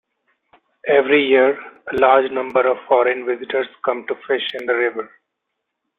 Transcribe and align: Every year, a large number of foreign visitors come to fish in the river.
Every 0.87 1.23
year, 1.23 1.59
a 1.91 1.95
large 1.95 2.31
number 2.31 2.67
of 2.67 2.77
foreign 2.87 3.23
visitors 3.23 3.67
come 3.85 4.07
to 4.07 4.15
fish 4.27 4.49
in 4.55 4.65
the 4.65 4.73
river. 4.73 5.11